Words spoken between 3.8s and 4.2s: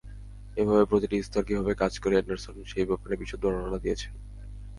দিয়েছেন।